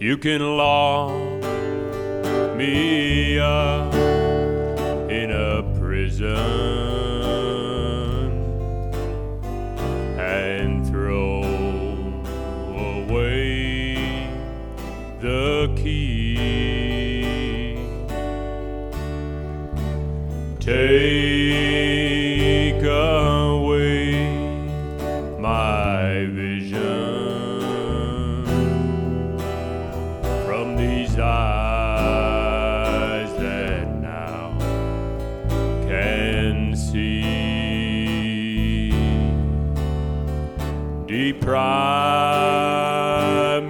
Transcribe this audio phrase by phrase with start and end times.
[0.00, 1.10] You can lock
[2.56, 3.92] me up
[5.10, 6.36] in a prison
[10.16, 11.42] and throw
[13.08, 14.30] away
[15.20, 16.36] the key.
[20.60, 21.67] Take
[41.48, 41.56] Cry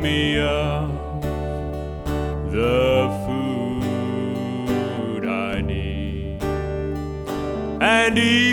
[0.02, 0.91] me up
[2.51, 6.42] the food I need
[7.80, 8.48] and eat.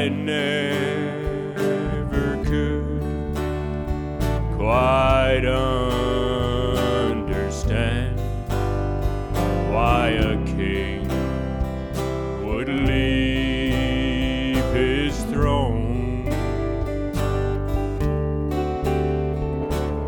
[0.00, 1.62] I never
[2.46, 3.02] could
[4.56, 5.44] quite
[7.04, 8.18] understand
[9.70, 11.06] why a king
[12.46, 16.24] would leave his throne,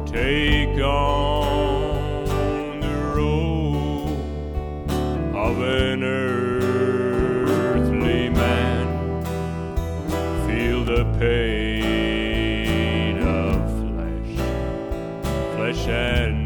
[0.06, 1.31] take on.
[11.22, 14.34] pain of flesh,
[15.54, 16.41] flesh and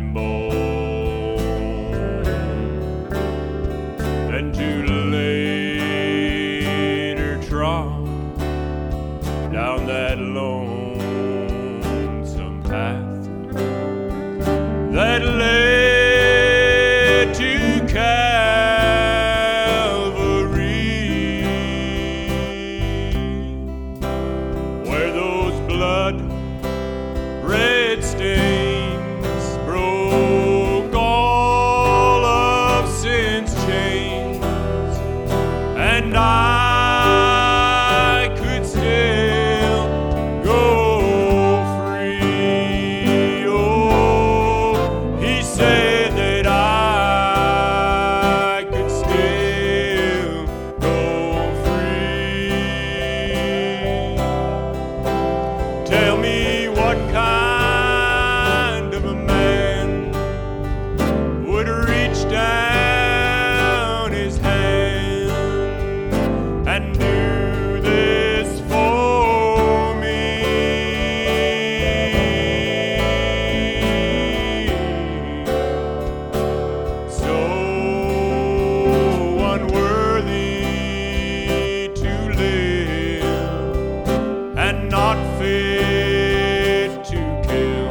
[85.46, 87.90] fit to kill.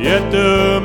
[0.00, 0.81] Yet the